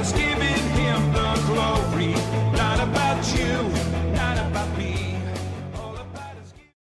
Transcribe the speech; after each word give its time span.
us 0.00 0.12
giving 0.12 0.64
him 0.80 1.12
the 1.12 1.42
glory. 1.46 2.14
Not 2.56 2.80
about 2.80 3.22
you, 3.36 3.62
not 4.14 4.38
about 4.38 4.78
me. 4.78 5.16
About 5.74 6.36
giving 6.38 6.72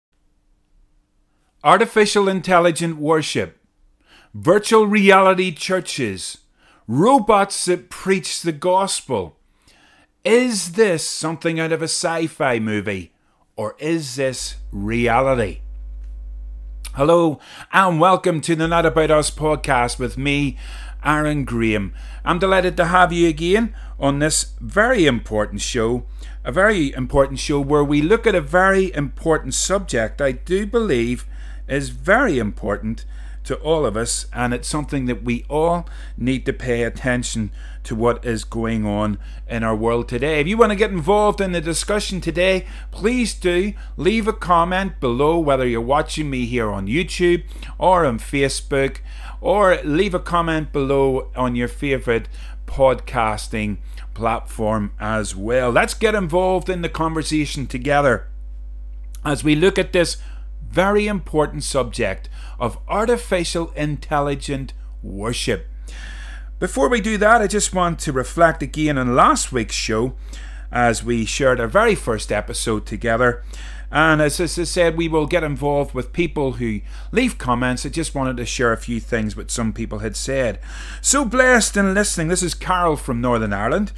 Artificial 1.62 2.30
intelligent 2.30 2.96
worship, 2.98 3.58
virtual 4.34 4.88
reality 4.88 5.52
churches, 5.52 6.38
robots 6.88 7.66
that 7.66 7.90
preach 7.90 8.42
the 8.42 8.54
gospel. 8.54 9.36
Is 10.24 10.74
this 10.74 11.06
something 11.06 11.60
out 11.60 11.74
of 11.74 11.82
a 11.82 11.92
sci 11.92 12.28
fi 12.28 12.60
movie 12.60 13.12
or 13.58 13.76
is 13.80 14.16
this 14.16 14.56
reality? 14.72 15.60
Hello 16.94 17.40
and 17.72 18.00
welcome 18.00 18.42
to 18.42 18.56
the 18.56 18.68
Not 18.68 18.86
About 18.86 19.12
Us 19.12 19.30
podcast 19.30 20.00
with 20.00 20.18
me, 20.18 20.58
Aaron 21.04 21.46
Graham. 21.46 21.94
I'm 22.26 22.40
delighted 22.40 22.76
to 22.78 22.86
have 22.86 23.14
you 23.14 23.28
again 23.28 23.74
on 24.00 24.20
this 24.20 24.54
very 24.60 25.06
important 25.06 25.62
show. 25.62 26.06
A 26.44 26.52
very 26.52 26.94
important 26.94 27.40
show 27.40 27.60
where 27.60 27.84
we 27.84 28.02
look 28.02 28.26
at 28.26 28.36
a 28.36 28.42
very 28.42 28.94
important 28.94 29.54
subject 29.54 30.22
I 30.22 30.32
do 30.32 30.66
believe 30.66 31.26
is 31.68 31.90
very 31.90 32.40
important 32.40 33.06
to 33.46 33.56
all 33.56 33.86
of 33.86 33.98
us, 33.98 34.28
and 34.34 34.54
it's 34.54 34.68
something 34.68 35.06
that 35.06 35.24
we 35.24 35.46
all 35.50 35.88
need 36.18 36.46
to 36.46 36.54
pay 36.54 36.84
attention 36.84 37.52
to 37.84 37.96
what 37.96 38.24
is 38.24 38.44
going 38.44 38.86
on 38.86 39.18
in 39.48 39.64
our 39.64 39.76
world 39.76 40.08
today. 40.08 40.40
If 40.40 40.48
you 40.48 40.58
want 40.58 40.72
to 40.72 40.76
get 40.76 40.92
involved 40.92 41.42
in 41.42 41.54
the 41.54 41.62
discussion 41.62 42.22
today, 42.22 42.68
please 42.92 43.34
do 43.34 43.74
leave 43.98 44.28
a 44.28 44.34
comment 44.34 45.00
below, 45.00 45.40
whether 45.40 45.66
you're 45.66 45.82
watching 45.82 46.30
me 46.30 46.46
here 46.46 46.70
on 46.70 46.88
YouTube 46.88 47.44
or 47.80 48.06
on 48.06 48.20
Facebook, 48.20 48.98
or 49.42 49.78
leave 49.84 50.14
a 50.14 50.20
comment 50.20 50.72
below 50.72 51.32
on 51.36 51.56
your 51.56 51.68
favorite 51.68 52.28
podcasting 52.66 53.78
platform 54.14 54.92
as 55.00 55.36
well. 55.36 55.70
Let's 55.70 55.94
get 55.94 56.16
involved 56.16 56.70
in 56.70 56.82
the 56.82 56.90
conversation 56.90 57.68
together 57.68 58.28
as 59.26 59.44
we 59.44 59.56
look 59.56 59.78
at 59.78 59.94
this 59.94 60.18
very 60.70 61.08
important 61.08 61.64
subject 61.64 62.30
of 62.60 62.78
artificial 62.88 63.72
intelligent 63.72 64.74
worship. 65.02 65.68
Before 66.60 66.90
we 66.90 67.02
do 67.02 67.18
that, 67.18 67.42
I 67.42 67.48
just 67.48 67.74
want 67.74 68.00
to 68.00 68.12
reflect 68.12 68.62
again 68.62 68.98
on 68.98 69.16
last 69.16 69.52
week's 69.52 69.76
show 69.76 70.14
as 70.72 71.04
we 71.04 71.26
shared 71.26 71.60
our 71.60 71.68
very 71.68 71.96
first 71.96 72.32
episode 72.32 72.86
together. 72.86 73.44
And 73.92 74.22
as 74.22 74.40
I 74.40 74.46
said, 74.46 74.98
we 74.98 75.08
will 75.08 75.26
get 75.26 75.44
involved 75.44 75.96
with 75.96 76.14
people 76.14 76.54
who 76.54 76.82
leave 77.12 77.40
comments. 77.40 77.86
I 77.86 77.90
just 77.90 78.14
wanted 78.14 78.38
to 78.38 78.46
share 78.46 78.72
a 78.72 78.78
few 78.78 79.00
things 79.00 79.36
what 79.36 79.50
some 79.50 79.74
people 79.74 80.00
had 80.00 80.16
said. 80.16 80.60
So 81.02 81.26
blessed 81.26 81.76
in 81.76 81.96
listening. 81.96 82.28
This 82.28 82.44
is 82.44 82.54
Carol 82.54 82.98
from 82.98 83.20
Northern 83.20 83.52
Ireland. 83.52 83.92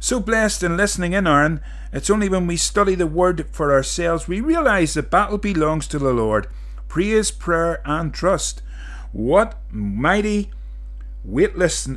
So 0.00 0.18
blessed 0.18 0.64
in 0.64 0.76
listening 0.76 1.12
in, 1.12 1.28
Aaron. 1.28 1.60
It's 1.92 2.10
only 2.10 2.28
when 2.28 2.48
we 2.48 2.56
study 2.56 2.96
the 2.96 3.06
word 3.06 3.46
for 3.52 3.72
ourselves 3.72 4.26
we 4.26 4.40
realize 4.40 4.94
the 4.94 5.02
battle 5.02 5.38
belongs 5.38 5.86
to 5.88 5.98
the 5.98 6.12
Lord. 6.12 6.48
Praise, 6.88 7.30
prayer, 7.30 7.80
and 7.84 8.12
trust. 8.12 8.62
What 9.12 9.56
mighty, 9.70 10.50
weightless, 11.24 11.88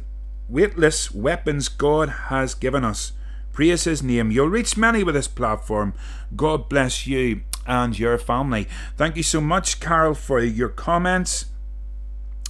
weightless 0.47 1.11
weapons 1.11 1.67
God 1.67 2.09
has 2.30 2.53
given 2.53 2.85
us. 2.85 3.13
Praise 3.60 3.84
His 3.84 4.02
name. 4.02 4.32
You'll 4.32 4.48
reach 4.48 4.78
many 4.78 5.04
with 5.04 5.16
this 5.16 5.28
platform. 5.28 5.94
God 6.34 6.70
bless 6.70 7.06
you 7.06 7.42
and 7.68 8.00
your 8.00 8.18
family. 8.18 8.70
Thank 8.96 9.18
you 9.18 9.24
so 9.24 9.42
much, 9.42 9.82
Carol, 9.82 10.14
for 10.14 10.40
your 10.40 10.70
comments. 10.70 11.48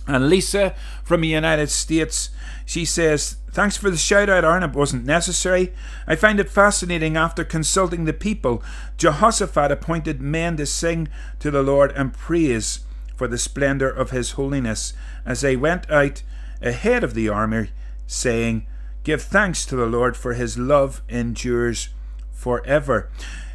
And 0.06 0.30
Lisa 0.30 0.76
from 1.04 1.22
the 1.22 1.28
United 1.28 1.72
States, 1.72 2.30
she 2.64 2.86
says, 2.86 3.38
Thanks 3.50 3.76
for 3.76 3.90
the 3.90 3.98
shout 3.98 4.30
out, 4.30 4.46
Aaron. 4.46 4.62
It 4.62 4.74
wasn't 4.74 5.04
necessary. 5.04 5.74
I 6.06 6.16
find 6.16 6.40
it 6.40 6.48
fascinating 6.48 7.18
after 7.18 7.44
consulting 7.44 8.06
the 8.06 8.14
people. 8.14 8.62
Jehoshaphat 8.98 9.72
appointed 9.72 10.22
men 10.22 10.58
to 10.58 10.68
sing 10.68 11.08
to 11.40 11.50
the 11.50 11.64
Lord 11.64 11.92
and 11.94 12.14
praise 12.14 12.81
for 13.16 13.28
the 13.28 13.40
splendour 13.40 13.90
of 13.90 14.12
his 14.12 14.34
holiness 14.34 14.94
as 15.25 15.42
they 15.42 15.56
went 15.56 15.90
out 15.90 16.22
ahead 16.62 17.03
of 17.03 17.16
the 17.16 17.30
army, 17.30 17.72
saying, 18.06 18.68
Give 19.09 19.24
thanks 19.24 19.66
to 19.66 19.75
the 19.75 19.88
Lord, 19.88 20.16
for 20.16 20.34
his 20.36 20.56
love 20.56 21.02
endures 21.09 21.90
forever. 22.31 23.09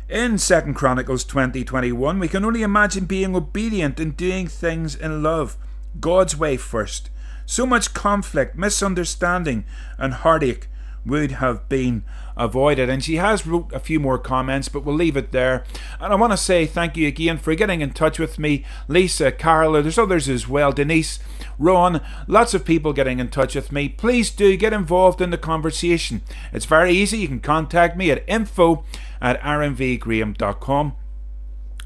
In 0.09 0.37
2 0.37 0.75
Chronicles 0.75 1.22
20 1.22 1.62
21, 1.62 2.19
we 2.19 2.26
can 2.26 2.44
only 2.44 2.62
imagine 2.62 3.04
being 3.04 3.37
obedient 3.37 4.00
and 4.00 4.16
doing 4.16 4.48
things 4.48 4.97
in 4.97 5.22
love, 5.22 5.56
God's 6.00 6.37
way 6.37 6.56
first. 6.56 7.09
So 7.47 7.66
much 7.66 7.94
conflict, 7.94 8.56
misunderstanding, 8.56 9.64
and 9.97 10.14
heartache 10.14 10.66
would 11.06 11.31
have 11.31 11.69
been 11.69 12.03
avoided. 12.37 12.88
And 12.91 13.04
she 13.04 13.16
has 13.16 13.47
wrote 13.47 13.72
a 13.72 13.78
few 13.78 14.00
more 14.00 14.19
comments, 14.19 14.69
but 14.69 14.84
we'll 14.84 14.97
leave 14.97 15.16
it 15.16 15.31
there. 15.31 15.64
And 16.00 16.12
I 16.12 16.16
want 16.16 16.32
to 16.32 16.37
say 16.37 16.66
thank 16.66 16.97
you 16.97 17.06
again 17.06 17.38
for 17.38 17.54
getting 17.54 17.81
in 17.81 17.93
touch 17.93 18.19
with 18.19 18.41
me, 18.41 18.64
Lisa, 18.88 19.31
Carol. 19.31 19.75
There's 19.75 19.98
others 19.98 20.28
as 20.28 20.48
well, 20.48 20.72
Denise, 20.72 21.20
Ron. 21.59 22.00
Lots 22.26 22.54
of 22.54 22.65
people 22.65 22.92
getting 22.92 23.19
in 23.19 23.28
touch 23.28 23.54
with 23.54 23.72
me. 23.72 23.88
Please 23.88 24.31
do 24.31 24.56
get 24.56 24.72
involved 24.72 25.20
in 25.20 25.31
the 25.31 25.38
conversation. 25.38 26.22
It's 26.53 26.65
very 26.65 26.92
easy. 26.92 27.19
You 27.19 27.28
can 27.28 27.41
contact 27.41 27.97
me 27.97 28.10
at 28.10 28.25
info 28.28 28.84
at 29.20 29.41
aaronvgraham.com. 29.41 30.97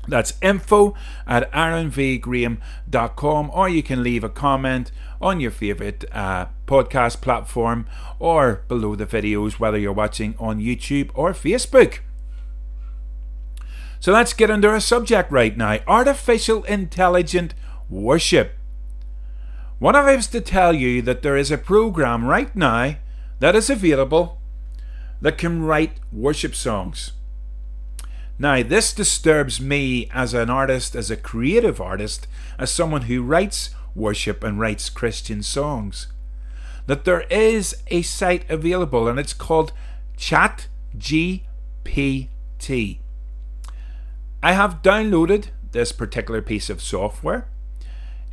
That's 0.09 0.34
info 0.41 0.95
at 1.27 1.53
aaronvgraham.com, 1.53 3.51
or 3.53 3.69
you 3.69 3.83
can 3.83 4.03
leave 4.03 4.25
a 4.25 4.31
comment 4.31 4.91
on 5.21 5.41
your 5.41 5.51
favourite 5.51 6.05
uh, 6.12 6.47
podcast 6.67 7.21
platform 7.21 7.87
or 8.19 8.62
below 8.69 8.95
the 8.95 9.05
videos, 9.07 9.61
whether 9.61 9.78
you're 9.78 9.93
watching 9.93 10.34
on 10.39 10.61
YouTube 10.61 11.11
or 11.15 11.33
Facebook. 11.33 11.99
So 14.01 14.12
let's 14.12 14.33
get 14.33 14.49
into 14.49 14.69
our 14.69 14.81
subject 14.81 15.31
right 15.31 15.57
now 15.57 15.78
artificial 15.87 16.65
intelligent 16.65 17.55
worship. 17.91 18.58
What 19.78 19.94
I 19.94 20.11
have 20.11 20.28
to 20.33 20.41
tell 20.41 20.75
you 20.75 21.03
that 21.03 21.22
there 21.22 21.37
is 21.37 21.53
a 21.53 21.59
program 21.59 22.25
right 22.25 22.55
now 22.56 22.97
that 23.39 23.55
is 23.55 23.71
available 23.71 24.41
that 25.21 25.39
can 25.39 25.62
write 25.62 26.00
worship 26.12 26.56
songs? 26.56 27.12
Now, 28.41 28.62
this 28.62 28.93
disturbs 28.93 29.61
me 29.61 30.09
as 30.12 30.34
an 30.34 30.50
artist, 30.50 30.97
as 30.97 31.11
a 31.11 31.16
creative 31.16 31.81
artist, 31.81 32.27
as 32.59 32.71
someone 32.72 33.03
who 33.03 33.22
writes 33.22 33.71
worship 33.94 34.43
and 34.43 34.59
writes 34.59 34.91
Christian 34.91 35.43
songs. 35.44 36.09
That 36.87 37.05
there 37.05 37.22
is 37.31 37.77
a 37.89 38.03
site 38.03 38.49
available 38.50 39.06
and 39.06 39.19
it's 39.19 39.34
called 39.34 39.72
ChatGPT. 40.16 41.43
I 44.43 44.53
have 44.53 44.83
downloaded 44.83 45.49
this 45.71 45.93
particular 45.93 46.43
piece 46.43 46.71
of 46.71 46.83
software. 46.83 47.47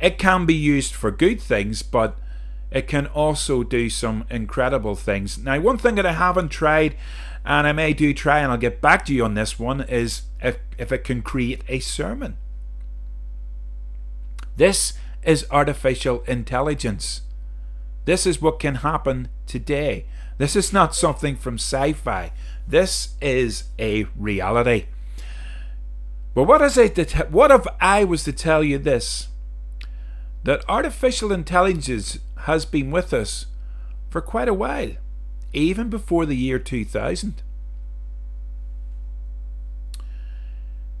It 0.00 0.18
can 0.18 0.46
be 0.46 0.54
used 0.54 0.94
for 0.94 1.10
good 1.10 1.40
things, 1.40 1.82
but 1.82 2.16
it 2.70 2.86
can 2.88 3.06
also 3.06 3.62
do 3.62 3.88
some 3.88 4.24
incredible 4.30 4.96
things. 4.96 5.38
Now, 5.38 5.58
one 5.60 5.78
thing 5.78 5.94
that 5.94 6.06
I 6.06 6.12
haven't 6.12 6.50
tried, 6.50 6.96
and 7.44 7.66
I 7.66 7.72
may 7.72 7.92
do 7.92 8.12
try, 8.12 8.40
and 8.40 8.52
I'll 8.52 8.58
get 8.58 8.80
back 8.80 9.04
to 9.06 9.14
you 9.14 9.24
on 9.24 9.34
this 9.34 9.58
one, 9.58 9.80
is 9.80 10.22
if, 10.42 10.58
if 10.76 10.92
it 10.92 11.04
can 11.04 11.22
create 11.22 11.62
a 11.68 11.78
sermon. 11.78 12.36
This 14.56 14.94
is 15.22 15.46
artificial 15.50 16.22
intelligence. 16.26 17.22
This 18.04 18.26
is 18.26 18.42
what 18.42 18.60
can 18.60 18.76
happen 18.76 19.28
today. 19.46 20.06
This 20.38 20.56
is 20.56 20.72
not 20.72 20.94
something 20.94 21.36
from 21.36 21.54
sci 21.54 21.92
fi. 21.92 22.32
This 22.68 23.14
is 23.20 23.64
a 23.78 24.04
reality. 24.16 24.86
But 26.34 26.44
what, 26.44 26.60
is 26.60 26.76
it 26.76 26.94
that, 26.96 27.30
what 27.30 27.50
if 27.50 27.66
I 27.80 28.04
was 28.04 28.24
to 28.24 28.32
tell 28.32 28.62
you 28.62 28.78
this? 28.78 29.28
That 30.46 30.64
artificial 30.68 31.32
intelligence 31.32 32.20
has 32.42 32.64
been 32.64 32.92
with 32.92 33.12
us 33.12 33.46
for 34.08 34.20
quite 34.20 34.46
a 34.46 34.54
while, 34.54 34.92
even 35.52 35.90
before 35.90 36.24
the 36.24 36.36
year 36.36 36.60
2000. 36.60 37.42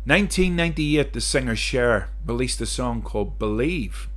1998, 0.04 1.12
the 1.12 1.20
singer 1.20 1.54
Cher 1.54 2.08
released 2.26 2.60
a 2.60 2.66
song 2.66 3.02
called 3.02 3.38
Believe. 3.38 4.08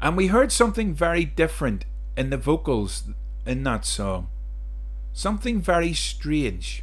And 0.00 0.16
we 0.16 0.26
heard 0.26 0.50
something 0.50 0.92
very 0.92 1.24
different 1.24 1.84
in 2.16 2.30
the 2.30 2.36
vocals 2.36 3.04
in 3.46 3.62
that 3.62 3.84
song. 3.84 4.26
Something 5.12 5.60
very 5.60 5.92
strange. 5.92 6.82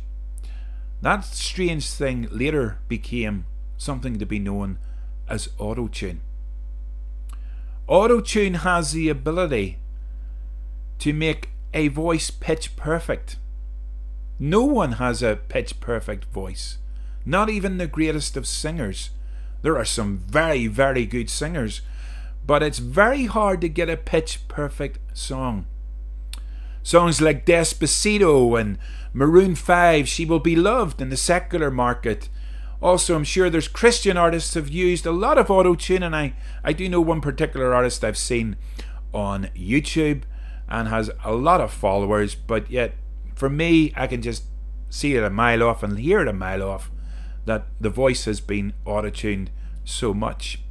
That 1.01 1.25
strange 1.25 1.89
thing 1.89 2.29
later 2.31 2.77
became 2.87 3.45
something 3.77 4.17
to 4.17 4.25
be 4.25 4.39
known 4.39 4.77
as 5.29 5.49
auto-tune. 5.57 6.21
Auto-tune 7.87 8.55
has 8.55 8.91
the 8.91 9.09
ability 9.09 9.77
to 10.99 11.13
make 11.13 11.49
a 11.73 11.87
voice 11.87 12.29
pitch 12.29 12.75
perfect. 12.75 13.37
No 14.37 14.63
one 14.63 14.93
has 14.93 15.23
a 15.23 15.35
pitch 15.35 15.79
perfect 15.79 16.25
voice. 16.25 16.77
Not 17.25 17.49
even 17.49 17.77
the 17.77 17.87
greatest 17.87 18.35
of 18.37 18.47
singers. 18.47 19.11
There 19.61 19.77
are 19.77 19.85
some 19.85 20.17
very, 20.17 20.67
very 20.67 21.05
good 21.05 21.29
singers 21.29 21.81
but 22.49 22.63
it's 22.63 22.79
very 22.79 23.25
hard 23.25 23.61
to 23.61 23.69
get 23.69 23.91
a 23.91 23.95
pitch 23.95 24.47
perfect 24.47 24.97
song. 25.15 25.67
Songs 26.81 27.21
like 27.21 27.45
Despacito 27.45 28.59
and 28.59 28.79
Maroon 29.13 29.53
5, 29.53 30.07
She 30.07 30.25
Will 30.25 30.39
Be 30.39 30.55
Loved 30.55 30.99
in 30.99 31.09
the 31.09 31.15
secular 31.15 31.69
market. 31.69 32.27
Also, 32.81 33.15
I'm 33.15 33.25
sure 33.25 33.49
there's 33.49 33.67
Christian 33.67 34.15
artists 34.15 34.53
have 34.53 34.69
used 34.69 35.05
a 35.05 35.11
lot 35.11 35.37
of 35.37 35.51
auto 35.51 35.75
tune, 35.75 36.03
and 36.03 36.15
I, 36.15 36.33
I 36.63 36.71
do 36.71 36.87
know 36.87 37.01
one 37.01 37.19
particular 37.19 37.73
artist 37.73 38.03
I've 38.03 38.17
seen 38.17 38.55
on 39.13 39.49
YouTube 39.55 40.23
and 40.69 40.87
has 40.87 41.11
a 41.23 41.33
lot 41.33 41.61
of 41.61 41.73
followers, 41.73 42.35
but 42.35 42.69
yet 42.71 42.93
for 43.35 43.49
me, 43.49 43.93
I 43.95 44.07
can 44.07 44.21
just 44.21 44.43
see 44.89 45.15
it 45.15 45.23
a 45.23 45.29
mile 45.29 45.63
off 45.63 45.83
and 45.83 45.97
hear 45.97 46.21
it 46.21 46.27
a 46.27 46.33
mile 46.33 46.63
off 46.63 46.91
that 47.45 47.67
the 47.79 47.89
voice 47.89 48.25
has 48.25 48.41
been 48.41 48.73
auto 48.85 49.09
tuned 49.09 49.49
so 49.83 50.13
much. 50.13 50.61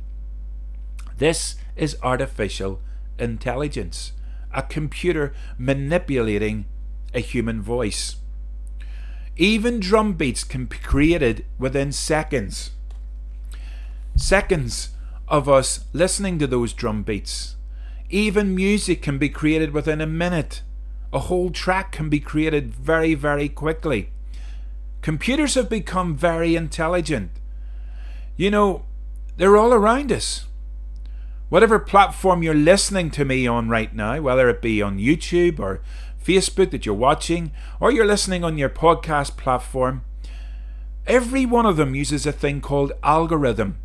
This 1.16 1.56
is 1.76 1.96
artificial 2.02 2.81
intelligence, 3.19 4.12
a 4.54 4.62
computer 4.62 5.34
manipulating 5.56 6.66
a 7.12 7.20
human 7.20 7.61
voice. 7.61 8.16
Even 9.40 9.79
drum 9.79 10.14
beats 10.14 10.43
can 10.43 10.64
be 10.64 10.79
created 10.79 11.44
within 11.61 11.93
seconds. 11.93 12.73
Seconds 14.17 14.88
of 15.29 15.49
us 15.49 15.85
listening 15.93 16.40
to 16.40 16.46
those 16.49 16.73
drum 16.73 17.05
beats. 17.05 17.55
Even 18.11 18.52
music 18.52 19.00
can 19.00 19.17
be 19.17 19.29
created 19.29 19.73
within 19.73 20.00
a 20.00 20.06
minute. 20.06 20.62
A 21.12 21.20
whole 21.20 21.50
track 21.50 21.93
can 21.93 22.08
be 22.08 22.19
created 22.19 22.75
very, 22.75 23.14
very 23.14 23.49
quickly. 23.49 24.11
Computers 25.02 25.55
have 25.55 25.70
become 25.70 26.17
very 26.17 26.56
intelligent. 26.56 27.31
You 28.37 28.50
know, 28.50 28.87
they're 29.37 29.56
all 29.56 29.73
around 29.73 30.11
us. 30.11 30.46
Whatever 31.49 31.79
platform 31.79 32.43
you're 32.43 32.55
listening 32.55 33.12
to 33.12 33.25
me 33.25 33.46
on 33.46 33.69
right 33.69 33.94
now, 33.94 34.20
whether 34.20 34.49
it 34.49 34.61
be 34.61 34.82
on 34.82 34.99
YouTube 34.99 35.61
or 35.61 35.81
Facebook 36.22 36.70
that 36.70 36.84
you're 36.84 36.94
watching, 36.94 37.52
or 37.80 37.90
you're 37.90 38.06
listening 38.06 38.44
on 38.44 38.58
your 38.58 38.68
podcast 38.68 39.36
platform, 39.36 40.04
every 41.06 41.46
one 41.46 41.66
of 41.66 41.76
them 41.76 41.94
uses 41.94 42.26
a 42.26 42.32
thing 42.32 42.60
called 42.60 42.92
algorithm. 43.02 43.78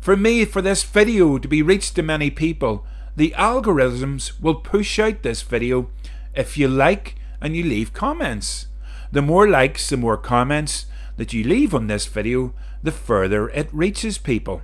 For 0.00 0.16
me, 0.16 0.44
for 0.44 0.62
this 0.62 0.82
video 0.84 1.38
to 1.38 1.48
be 1.48 1.62
reached 1.62 1.96
to 1.96 2.02
many 2.02 2.30
people, 2.30 2.84
the 3.16 3.34
algorithms 3.36 4.40
will 4.40 4.56
push 4.56 4.98
out 4.98 5.22
this 5.22 5.42
video 5.42 5.90
if 6.34 6.58
you 6.58 6.68
like 6.68 7.16
and 7.40 7.56
you 7.56 7.64
leave 7.64 7.92
comments. 7.92 8.66
The 9.10 9.22
more 9.22 9.48
likes, 9.48 9.88
the 9.88 9.96
more 9.96 10.16
comments 10.18 10.86
that 11.16 11.32
you 11.32 11.42
leave 11.42 11.74
on 11.74 11.86
this 11.86 12.06
video, 12.06 12.52
the 12.82 12.92
further 12.92 13.48
it 13.48 13.68
reaches 13.72 14.18
people. 14.18 14.62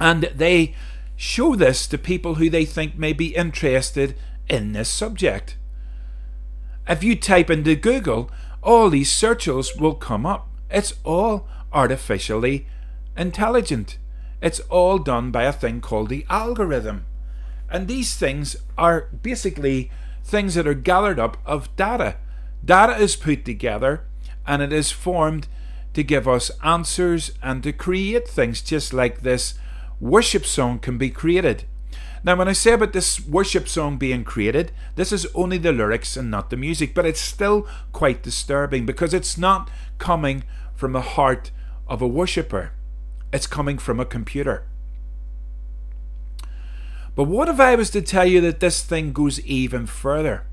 And 0.00 0.24
they 0.34 0.74
show 1.16 1.54
this 1.54 1.86
to 1.88 1.98
people 1.98 2.36
who 2.36 2.48
they 2.48 2.64
think 2.64 2.96
may 2.96 3.12
be 3.12 3.34
interested 3.36 4.16
in 4.48 4.72
this 4.72 4.88
subject. 4.88 5.56
If 6.88 7.04
you 7.04 7.16
type 7.16 7.50
into 7.50 7.76
Google, 7.76 8.30
all 8.62 8.90
these 8.90 9.12
searches 9.12 9.76
will 9.76 9.94
come 9.94 10.24
up. 10.24 10.48
It's 10.70 10.94
all 11.04 11.46
artificially 11.72 12.66
intelligent. 13.16 13.98
It's 14.40 14.60
all 14.70 14.98
done 14.98 15.30
by 15.30 15.44
a 15.44 15.52
thing 15.52 15.80
called 15.80 16.08
the 16.08 16.24
algorithm. 16.30 17.04
And 17.70 17.86
these 17.88 18.16
things 18.16 18.56
are 18.78 19.08
basically 19.22 19.90
things 20.24 20.54
that 20.54 20.66
are 20.66 20.74
gathered 20.74 21.18
up 21.18 21.36
of 21.44 21.74
data. 21.76 22.16
Data 22.64 22.96
is 22.96 23.16
put 23.16 23.44
together 23.44 24.04
and 24.46 24.62
it 24.62 24.72
is 24.72 24.90
formed 24.90 25.48
to 25.94 26.02
give 26.02 26.28
us 26.28 26.50
answers 26.62 27.32
and 27.42 27.62
to 27.62 27.72
create 27.72 28.28
things 28.28 28.62
just 28.62 28.92
like 28.92 29.20
this 29.20 29.54
worship 30.00 30.46
song 30.46 30.78
can 30.78 30.96
be 30.96 31.10
created. 31.10 31.64
Now, 32.28 32.36
when 32.36 32.46
I 32.46 32.52
say 32.52 32.72
about 32.72 32.92
this 32.92 33.26
worship 33.26 33.70
song 33.70 33.96
being 33.96 34.22
created, 34.22 34.70
this 34.96 35.12
is 35.12 35.26
only 35.34 35.56
the 35.56 35.72
lyrics 35.72 36.14
and 36.14 36.30
not 36.30 36.50
the 36.50 36.58
music, 36.58 36.92
but 36.92 37.06
it's 37.06 37.22
still 37.22 37.66
quite 37.92 38.22
disturbing 38.22 38.84
because 38.84 39.14
it's 39.14 39.38
not 39.38 39.70
coming 39.96 40.44
from 40.74 40.92
the 40.92 41.00
heart 41.16 41.50
of 41.86 42.02
a 42.02 42.06
worshipper, 42.06 42.72
it's 43.32 43.46
coming 43.46 43.78
from 43.78 43.98
a 43.98 44.04
computer. 44.04 44.66
But 47.14 47.24
what 47.24 47.48
if 47.48 47.58
I 47.58 47.74
was 47.76 47.88
to 47.92 48.02
tell 48.02 48.26
you 48.26 48.42
that 48.42 48.60
this 48.60 48.82
thing 48.82 49.14
goes 49.14 49.40
even 49.46 49.86
further? 49.86 50.44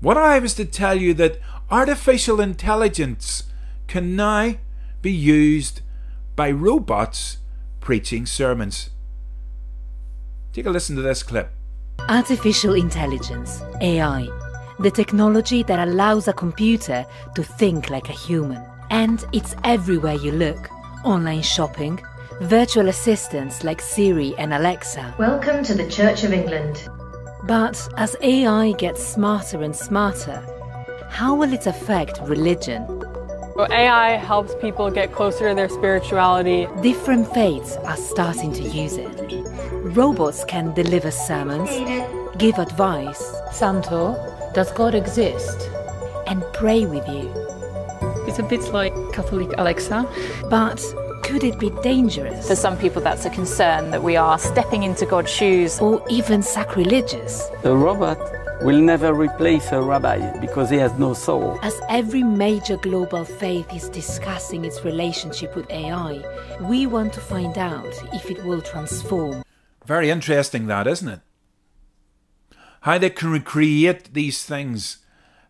What 0.00 0.16
if 0.16 0.22
I 0.22 0.38
was 0.38 0.54
to 0.54 0.64
tell 0.64 0.94
you 0.94 1.12
that 1.12 1.38
artificial 1.70 2.40
intelligence 2.40 3.44
can 3.88 4.16
now 4.16 4.54
be 5.02 5.12
used 5.12 5.82
by 6.34 6.50
robots 6.50 7.36
preaching 7.78 8.24
sermons? 8.24 8.88
Take 10.52 10.66
a 10.66 10.70
listen 10.70 10.96
to 10.96 11.02
this 11.02 11.22
clip. 11.22 11.50
Artificial 12.08 12.74
intelligence, 12.74 13.62
AI, 13.82 14.28
the 14.78 14.90
technology 14.90 15.62
that 15.64 15.86
allows 15.86 16.26
a 16.26 16.32
computer 16.32 17.04
to 17.34 17.42
think 17.42 17.90
like 17.90 18.08
a 18.08 18.12
human. 18.12 18.64
And 18.88 19.24
it's 19.32 19.54
everywhere 19.64 20.14
you 20.14 20.32
look 20.32 20.70
online 21.04 21.42
shopping, 21.42 22.00
virtual 22.40 22.88
assistants 22.88 23.62
like 23.62 23.82
Siri 23.82 24.34
and 24.38 24.54
Alexa. 24.54 25.14
Welcome 25.18 25.62
to 25.64 25.74
the 25.74 25.88
Church 25.88 26.24
of 26.24 26.32
England. 26.32 26.88
But 27.44 27.86
as 27.98 28.16
AI 28.22 28.72
gets 28.72 29.06
smarter 29.06 29.62
and 29.62 29.76
smarter, 29.76 30.42
how 31.10 31.34
will 31.34 31.52
it 31.52 31.66
affect 31.66 32.20
religion? 32.22 32.86
So 33.54 33.66
AI 33.70 34.10
helps 34.16 34.54
people 34.62 34.90
get 34.90 35.12
closer 35.12 35.50
to 35.50 35.54
their 35.54 35.68
spirituality. 35.68 36.68
Different 36.80 37.26
faiths 37.34 37.76
are 37.78 37.96
starting 37.96 38.52
to 38.54 38.62
use 38.62 38.96
it. 38.96 39.47
Robots 39.98 40.44
can 40.44 40.72
deliver 40.74 41.10
sermons, 41.10 41.68
give 42.38 42.56
advice, 42.60 43.20
Santo, 43.50 44.14
does 44.54 44.70
God 44.70 44.94
exist? 44.94 45.68
and 46.28 46.44
pray 46.52 46.86
with 46.86 47.08
you. 47.08 47.28
It's 48.28 48.38
a 48.38 48.44
bit 48.44 48.60
like 48.72 48.92
Catholic 49.12 49.50
Alexa. 49.58 50.06
But 50.48 50.78
could 51.24 51.42
it 51.42 51.58
be 51.58 51.70
dangerous 51.82 52.46
For 52.46 52.54
some 52.54 52.76
people, 52.78 53.02
that's 53.02 53.24
a 53.24 53.30
concern 53.30 53.90
that 53.90 54.02
we 54.04 54.14
are 54.14 54.38
stepping 54.38 54.84
into 54.84 55.04
God's 55.04 55.32
shoes. 55.32 55.80
or 55.80 56.04
even 56.08 56.42
sacrilegious? 56.42 57.48
A 57.64 57.74
robot 57.74 58.18
will 58.62 58.78
never 58.78 59.12
replace 59.12 59.72
a 59.72 59.82
rabbi 59.82 60.18
because 60.38 60.70
he 60.70 60.76
has 60.76 60.92
no 60.98 61.12
soul. 61.12 61.58
As 61.62 61.74
every 61.88 62.22
major 62.22 62.76
global 62.76 63.24
faith 63.24 63.74
is 63.74 63.88
discussing 63.88 64.64
its 64.64 64.84
relationship 64.84 65.56
with 65.56 65.68
AI, 65.70 66.22
we 66.60 66.86
want 66.86 67.12
to 67.14 67.20
find 67.20 67.58
out 67.58 67.92
if 68.12 68.30
it 68.30 68.44
will 68.44 68.60
transform. 68.60 69.42
Very 69.88 70.10
interesting, 70.10 70.66
that 70.66 70.86
isn't 70.86 71.08
it? 71.08 71.20
How 72.82 72.98
they 72.98 73.08
can 73.08 73.30
recreate 73.30 74.12
these 74.12 74.44
things, 74.44 74.98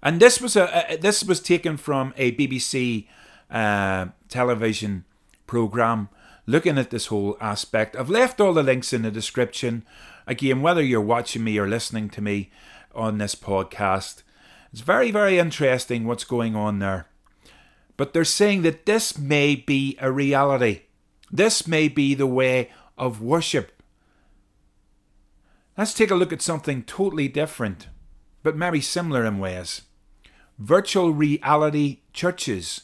and 0.00 0.20
this 0.20 0.40
was 0.40 0.54
a, 0.54 0.92
a 0.92 0.96
this 0.96 1.24
was 1.24 1.40
taken 1.40 1.76
from 1.76 2.14
a 2.16 2.30
BBC 2.36 3.08
uh, 3.50 4.06
television 4.28 5.04
program 5.48 6.08
looking 6.46 6.78
at 6.78 6.90
this 6.90 7.06
whole 7.06 7.36
aspect. 7.40 7.96
I've 7.96 8.10
left 8.10 8.40
all 8.40 8.54
the 8.54 8.62
links 8.62 8.92
in 8.92 9.02
the 9.02 9.10
description. 9.10 9.84
Again, 10.28 10.62
whether 10.62 10.82
you're 10.82 11.00
watching 11.00 11.42
me 11.42 11.58
or 11.58 11.66
listening 11.66 12.08
to 12.10 12.20
me 12.20 12.52
on 12.94 13.18
this 13.18 13.34
podcast, 13.34 14.22
it's 14.70 14.82
very 14.82 15.10
very 15.10 15.40
interesting 15.40 16.06
what's 16.06 16.22
going 16.22 16.54
on 16.54 16.78
there. 16.78 17.08
But 17.96 18.12
they're 18.12 18.24
saying 18.24 18.62
that 18.62 18.86
this 18.86 19.18
may 19.18 19.56
be 19.56 19.98
a 20.00 20.12
reality. 20.12 20.82
This 21.28 21.66
may 21.66 21.88
be 21.88 22.14
the 22.14 22.28
way 22.28 22.70
of 22.96 23.20
worship. 23.20 23.72
Let's 25.78 25.94
take 25.94 26.10
a 26.10 26.16
look 26.16 26.32
at 26.32 26.42
something 26.42 26.82
totally 26.82 27.28
different, 27.28 27.86
but 28.42 28.56
maybe 28.56 28.80
similar 28.80 29.24
in 29.24 29.38
ways. 29.38 29.82
Virtual 30.58 31.12
reality 31.12 32.00
churches. 32.12 32.80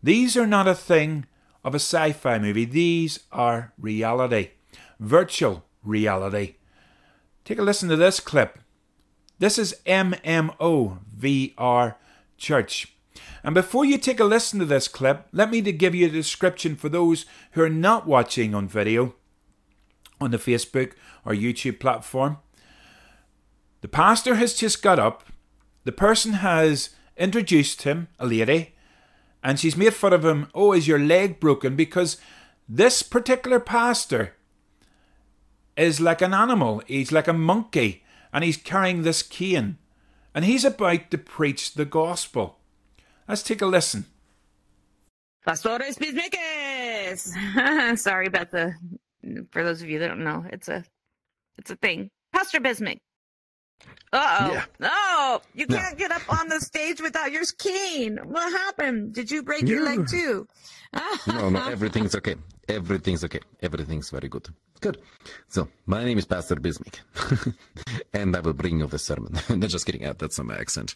These 0.00 0.36
are 0.36 0.46
not 0.46 0.68
a 0.68 0.76
thing 0.76 1.26
of 1.64 1.74
a 1.74 1.80
sci 1.80 2.12
fi 2.12 2.38
movie, 2.38 2.64
these 2.64 3.24
are 3.32 3.72
reality. 3.76 4.50
Virtual 5.00 5.64
reality. 5.82 6.54
Take 7.44 7.58
a 7.58 7.62
listen 7.62 7.88
to 7.88 7.96
this 7.96 8.20
clip. 8.20 8.60
This 9.40 9.58
is 9.58 9.74
MMO 9.84 11.00
VR 11.18 11.96
Church. 12.38 12.94
And 13.42 13.52
before 13.52 13.84
you 13.84 13.98
take 13.98 14.20
a 14.20 14.24
listen 14.24 14.60
to 14.60 14.64
this 14.64 14.86
clip, 14.86 15.26
let 15.32 15.50
me 15.50 15.60
to 15.62 15.72
give 15.72 15.96
you 15.96 16.06
a 16.06 16.10
description 16.10 16.76
for 16.76 16.88
those 16.88 17.26
who 17.52 17.62
are 17.62 17.68
not 17.68 18.06
watching 18.06 18.54
on 18.54 18.68
video 18.68 19.16
on 20.20 20.30
the 20.30 20.38
Facebook 20.38 20.92
or 21.24 21.32
YouTube 21.32 21.80
platform. 21.80 22.38
The 23.80 23.88
pastor 23.88 24.36
has 24.36 24.54
just 24.54 24.82
got 24.82 24.98
up. 24.98 25.24
The 25.84 25.92
person 25.92 26.34
has 26.34 26.90
introduced 27.16 27.82
him, 27.82 28.08
a 28.18 28.26
lady, 28.26 28.74
and 29.42 29.60
she's 29.60 29.76
made 29.76 29.94
fun 29.94 30.12
of 30.12 30.24
him. 30.24 30.48
Oh, 30.54 30.72
is 30.72 30.88
your 30.88 30.98
leg 30.98 31.38
broken? 31.38 31.76
Because 31.76 32.16
this 32.68 33.02
particular 33.02 33.60
pastor 33.60 34.34
is 35.76 36.00
like 36.00 36.22
an 36.22 36.32
animal. 36.32 36.82
He's 36.86 37.12
like 37.12 37.28
a 37.28 37.34
monkey, 37.34 38.02
and 38.32 38.42
he's 38.42 38.56
carrying 38.56 39.02
this 39.02 39.22
cane, 39.22 39.76
and 40.34 40.44
he's 40.44 40.64
about 40.64 41.10
to 41.10 41.18
preach 41.18 41.74
the 41.74 41.84
gospel. 41.84 42.58
Let's 43.28 43.42
take 43.42 43.60
a 43.60 43.66
listen. 43.66 44.06
Pastores 45.46 45.98
Bismiques. 45.98 48.00
Sorry 48.00 48.26
about 48.26 48.50
the. 48.50 48.74
For 49.50 49.62
those 49.64 49.82
of 49.82 49.88
you 49.88 49.98
that 50.00 50.08
don't 50.08 50.24
know, 50.24 50.44
it's 50.50 50.68
a, 50.68 50.84
it's 51.58 51.70
a 51.70 51.76
thing. 51.76 52.10
Pastor 52.32 52.60
Bismick. 52.60 52.98
Uh 54.12 54.36
oh. 54.40 54.52
Yeah. 54.52 54.64
No, 54.78 55.42
you 55.54 55.66
can't 55.66 55.98
get 55.98 56.10
up 56.12 56.22
on 56.32 56.48
the 56.48 56.60
stage 56.60 57.00
without 57.00 57.32
your 57.32 57.42
cane. 57.58 58.18
What 58.24 58.50
happened? 58.52 59.12
Did 59.14 59.30
you 59.30 59.42
break 59.42 59.66
your 59.66 59.84
leg 59.84 60.00
Yeah. 60.00 60.04
too? 60.06 60.46
No, 61.26 61.48
no, 61.50 61.68
everything's 61.68 62.14
okay. 62.14 62.36
Everything's 62.68 63.24
okay. 63.24 63.40
Everything's 63.60 64.10
very 64.10 64.28
good. 64.28 64.48
Good. 64.80 65.00
So, 65.48 65.68
my 65.86 66.04
name 66.04 66.18
is 66.18 66.24
Pastor 66.24 66.54
Bismick, 66.56 67.00
and 68.14 68.36
I 68.36 68.40
will 68.40 68.52
bring 68.52 68.78
you 68.78 68.86
the 68.86 68.98
sermon. 68.98 69.34
no, 69.50 69.66
just 69.66 69.84
kidding. 69.86 70.02
That's 70.18 70.38
not 70.38 70.46
my 70.46 70.56
accent. 70.56 70.94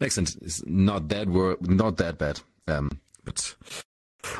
My 0.00 0.06
accent 0.06 0.36
is 0.42 0.62
not 0.66 1.08
that 1.08 1.28
wor- 1.28 1.56
not 1.62 1.96
that 1.96 2.18
bad, 2.18 2.40
um, 2.68 2.90
but 3.24 3.54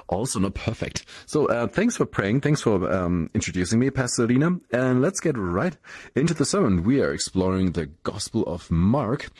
also 0.07 0.39
not 0.39 0.55
perfect. 0.55 1.05
So, 1.27 1.47
uh, 1.47 1.67
thanks 1.67 1.97
for 1.97 2.07
praying. 2.07 2.41
Thanks 2.41 2.63
for 2.63 2.91
um, 2.93 3.31
introducing 3.35 3.79
me, 3.79 3.91
Pastor 3.91 4.27
Lina. 4.27 4.59
And 4.73 5.03
let's 5.03 5.21
get 5.21 5.37
right 5.37 5.77
into 6.15 6.35
the 6.35 6.45
sermon. 6.45 6.85
We 6.85 7.01
are 7.01 7.13
exploring 7.13 7.73
the 7.73 7.87
Gospel 8.05 8.45
of 8.45 8.71
Mark. 8.71 9.31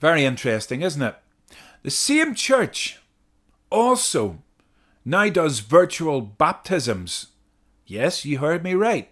Very 0.00 0.24
interesting, 0.24 0.82
isn't 0.82 1.02
it? 1.02 1.16
The 1.82 1.90
same 1.90 2.34
church 2.34 3.00
also 3.70 4.42
now 5.04 5.28
does 5.28 5.60
virtual 5.60 6.20
baptisms. 6.20 7.28
Yes, 7.86 8.24
you 8.24 8.38
heard 8.38 8.62
me 8.62 8.74
right. 8.74 9.10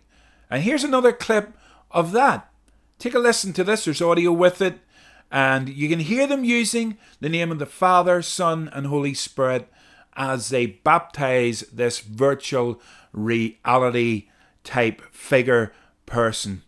And 0.51 0.63
here's 0.63 0.85
another 0.85 1.13
clip 1.13 1.57
of 1.91 2.13
that. 2.13 2.51
Take 2.99 3.15
a 3.15 3.19
listen 3.19 3.53
to 3.55 3.65
this, 3.65 3.85
there's 3.85 4.03
audio 4.03 4.33
with 4.33 4.63
it, 4.63 4.79
and 5.31 5.69
you 5.69 5.89
can 5.89 6.01
hear 6.01 6.27
them 6.27 6.45
using 6.45 6.97
the 7.21 7.29
name 7.29 7.51
of 7.51 7.59
the 7.59 7.67
Father, 7.67 8.23
Son, 8.23 8.71
and 8.73 8.87
Holy 8.87 9.15
Spirit 9.15 9.71
as 10.17 10.49
they 10.49 10.67
baptize 10.67 11.61
this 11.73 12.01
virtual 12.01 12.81
reality 13.13 14.29
type 14.65 15.03
figure 15.13 15.73
person. 16.07 16.63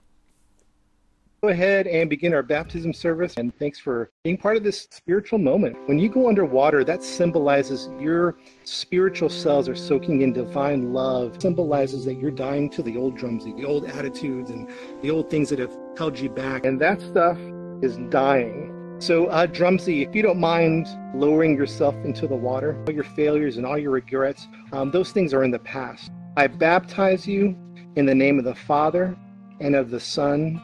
go 1.43 1.49
ahead 1.49 1.87
and 1.87 2.11
begin 2.11 2.35
our 2.35 2.43
baptism 2.43 2.93
service. 2.93 3.35
And 3.37 3.57
thanks 3.59 3.79
for 3.79 4.11
being 4.25 4.37
part 4.37 4.57
of 4.57 4.65
this 4.65 4.89
spiritual 4.91 5.39
moment. 5.39 5.77
When 5.87 5.99
you 5.99 6.09
go 6.09 6.29
underwater, 6.29 6.83
that 6.85 7.03
symbolizes 7.03 7.89
your 8.01 8.37
spiritual 8.65 9.29
cells 9.29 9.69
are 9.69 9.77
soaking 9.77 10.23
in 10.23 10.33
divine 10.33 10.93
love, 10.93 11.41
symbolizes 11.41 12.05
that 12.07 12.15
you're 12.15 12.33
dying 12.33 12.69
to 12.71 12.83
the 12.83 12.97
old 12.97 13.17
drums, 13.17 13.45
the 13.45 13.65
old 13.65 13.85
attitudes, 13.85 14.51
and 14.51 14.69
the 15.03 15.11
old 15.11 15.31
things 15.31 15.49
that 15.51 15.61
have 15.61 15.77
held 15.97 16.19
you 16.19 16.29
back. 16.29 16.67
And 16.67 16.81
that 16.81 17.01
stuff 17.01 17.39
is 17.83 17.97
dying. 18.11 18.78
So, 19.01 19.27
uh, 19.27 19.47
Drumsy, 19.47 20.03
if 20.03 20.13
you 20.13 20.23
don't 20.23 20.41
mind 20.41 20.89
lowering 21.15 21.57
yourself 21.57 21.95
into 22.05 22.27
the 22.27 22.35
water, 22.35 22.77
all 22.89 22.93
your 22.93 23.05
failures 23.05 23.57
and 23.57 23.65
all 23.65 23.79
your 23.79 23.93
regrets, 23.93 24.49
um, 24.73 24.91
those 24.91 25.13
things 25.13 25.33
are 25.33 25.45
in 25.45 25.53
the 25.53 25.61
past. 25.61 26.11
I 26.37 26.49
baptize 26.49 27.25
you 27.25 27.57
in 27.95 28.07
the 28.07 28.15
name 28.15 28.41
of 28.41 28.45
the 28.45 28.57
Father 28.57 29.17
and 29.61 29.77
of 29.77 29.91
the 29.91 30.01
Son 30.01 30.61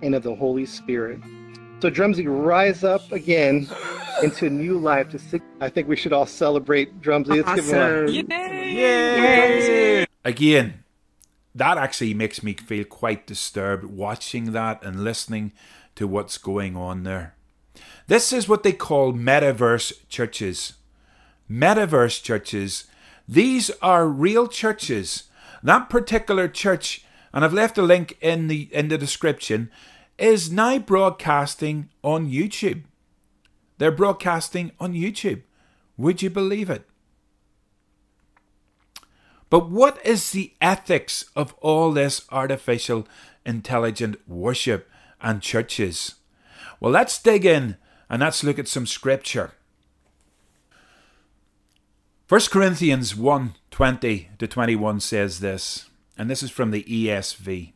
and 0.00 0.14
of 0.14 0.22
the 0.22 0.34
Holy 0.34 0.64
Spirit. 0.64 1.20
So, 1.80 1.90
Drumsy, 1.90 2.26
rise 2.26 2.84
up 2.84 3.12
again 3.12 3.68
into 4.22 4.48
new 4.48 4.78
life. 4.78 5.10
To 5.10 5.18
sing. 5.18 5.42
I 5.60 5.68
think 5.68 5.86
we 5.86 5.96
should 5.96 6.14
all 6.14 6.26
celebrate 6.26 7.02
Drumsy. 7.02 7.42
Let's 7.42 7.54
give 7.54 7.66
him 7.66 8.28
a 8.30 10.06
Again, 10.24 10.84
that 11.54 11.76
actually 11.76 12.14
makes 12.14 12.42
me 12.42 12.54
feel 12.54 12.84
quite 12.84 13.26
disturbed 13.26 13.84
watching 13.84 14.52
that 14.52 14.82
and 14.82 15.04
listening 15.04 15.52
to 15.96 16.08
what's 16.08 16.38
going 16.38 16.76
on 16.76 17.02
there. 17.02 17.33
This 18.06 18.32
is 18.32 18.48
what 18.48 18.62
they 18.62 18.72
call 18.72 19.12
metaverse 19.12 20.08
churches. 20.08 20.74
Metaverse 21.50 22.22
churches, 22.22 22.84
these 23.28 23.70
are 23.82 24.06
real 24.06 24.48
churches. 24.48 25.24
That 25.62 25.88
particular 25.88 26.48
church, 26.48 27.04
and 27.32 27.44
I've 27.44 27.54
left 27.54 27.78
a 27.78 27.82
link 27.82 28.18
in 28.20 28.48
the 28.48 28.68
in 28.72 28.88
the 28.88 28.98
description, 28.98 29.70
is 30.18 30.52
now 30.52 30.78
broadcasting 30.78 31.88
on 32.02 32.30
YouTube. 32.30 32.82
They're 33.78 33.90
broadcasting 33.90 34.72
on 34.78 34.92
YouTube. 34.92 35.42
Would 35.96 36.22
you 36.22 36.30
believe 36.30 36.70
it? 36.70 36.86
But 39.50 39.70
what 39.70 40.04
is 40.04 40.32
the 40.32 40.52
ethics 40.60 41.26
of 41.36 41.54
all 41.60 41.92
this 41.92 42.22
artificial 42.30 43.06
intelligent 43.46 44.16
worship 44.28 44.90
and 45.20 45.40
churches? 45.40 46.16
Well, 46.84 46.92
let's 46.92 47.18
dig 47.18 47.46
in 47.46 47.78
and 48.10 48.20
let's 48.20 48.44
look 48.44 48.58
at 48.58 48.68
some 48.68 48.84
scripture. 48.84 49.52
1 52.28 52.40
Corinthians 52.50 53.16
1 53.16 53.54
20 53.70 54.28
to 54.36 54.46
21 54.46 55.00
says 55.00 55.40
this, 55.40 55.88
and 56.18 56.28
this 56.28 56.42
is 56.42 56.50
from 56.50 56.72
the 56.72 56.82
ESV. 56.82 57.72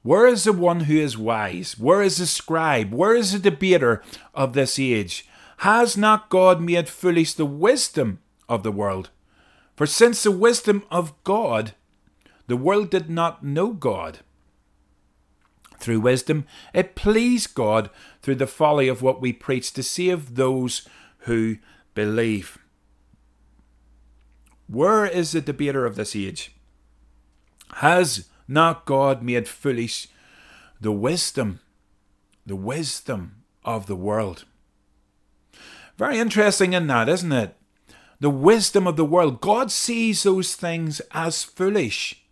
Where 0.00 0.26
is 0.26 0.44
the 0.44 0.54
one 0.54 0.84
who 0.84 0.96
is 0.96 1.18
wise? 1.18 1.78
Where 1.78 2.00
is 2.00 2.16
the 2.16 2.24
scribe? 2.24 2.94
Where 2.94 3.14
is 3.14 3.32
the 3.32 3.38
debater 3.38 4.02
of 4.32 4.54
this 4.54 4.78
age? 4.78 5.28
Has 5.58 5.94
not 5.94 6.30
God 6.30 6.62
made 6.62 6.88
foolish 6.88 7.34
the 7.34 7.44
wisdom 7.44 8.20
of 8.48 8.62
the 8.62 8.72
world? 8.72 9.10
For 9.76 9.84
since 9.84 10.22
the 10.22 10.30
wisdom 10.30 10.82
of 10.90 11.12
God, 11.24 11.74
the 12.46 12.56
world 12.56 12.88
did 12.88 13.10
not 13.10 13.44
know 13.44 13.74
God. 13.74 14.20
Through 15.88 16.00
wisdom, 16.00 16.44
it 16.74 16.94
pleased 16.94 17.54
God 17.54 17.88
through 18.20 18.34
the 18.34 18.46
folly 18.46 18.88
of 18.88 19.00
what 19.00 19.22
we 19.22 19.32
preach 19.32 19.72
to 19.72 19.82
save 19.82 20.34
those 20.34 20.86
who 21.20 21.56
believe. 21.94 22.58
Where 24.66 25.06
is 25.06 25.32
the 25.32 25.40
debater 25.40 25.86
of 25.86 25.96
this 25.96 26.14
age? 26.14 26.52
Has 27.76 28.28
not 28.46 28.84
God 28.84 29.22
made 29.22 29.48
foolish 29.48 30.08
the 30.78 30.92
wisdom, 30.92 31.60
the 32.44 32.54
wisdom 32.54 33.36
of 33.64 33.86
the 33.86 33.96
world? 33.96 34.44
Very 35.96 36.18
interesting 36.18 36.74
in 36.74 36.86
that, 36.88 37.08
isn't 37.08 37.32
it? 37.32 37.56
The 38.20 38.28
wisdom 38.28 38.86
of 38.86 38.96
the 38.96 39.06
world. 39.06 39.40
God 39.40 39.72
sees 39.72 40.22
those 40.22 40.54
things 40.54 41.00
as 41.12 41.44
foolish. 41.44 42.22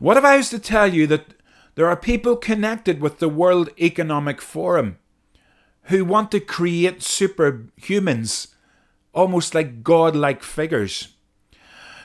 What 0.00 0.16
if 0.16 0.24
I 0.24 0.38
was 0.38 0.50
to 0.50 0.58
tell 0.58 0.92
you 0.92 1.06
that 1.06 1.35
there 1.76 1.88
are 1.88 1.96
people 1.96 2.36
connected 2.36 3.00
with 3.02 3.18
the 3.18 3.28
World 3.28 3.68
Economic 3.78 4.40
Forum 4.40 4.98
who 5.84 6.04
want 6.04 6.30
to 6.30 6.40
create 6.40 7.00
superhumans, 7.00 8.48
almost 9.12 9.54
like 9.54 9.84
godlike 9.84 10.42
figures? 10.42 11.08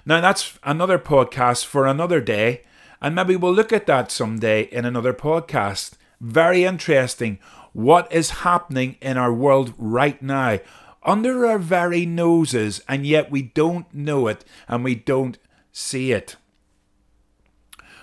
Now, 0.06 0.20
that's 0.20 0.60
another 0.64 1.00
podcast 1.00 1.66
for 1.66 1.88
another 1.88 2.20
day, 2.20 2.64
and 3.02 3.16
maybe 3.16 3.38
we'll 3.38 3.54
look 3.54 3.72
at 3.72 3.88
that 3.88 4.12
someday 4.12 4.64
in 4.64 4.84
another 4.84 5.14
podcast. 5.14 5.94
Very 6.20 6.66
interesting 6.66 7.40
what 7.72 8.12
is 8.12 8.42
happening 8.42 8.98
in 9.02 9.18
our 9.18 9.34
world 9.34 9.74
right 9.78 10.22
now, 10.22 10.60
under 11.04 11.46
our 11.46 11.58
very 11.58 12.06
noses, 12.06 12.82
and 12.90 13.08
yet 13.08 13.32
we 13.32 13.42
don't 13.42 13.92
know 13.94 14.28
it 14.28 14.44
and 14.68 14.84
we 14.84 14.96
don't 14.96 15.38
see 15.72 16.12
it. 16.12 16.36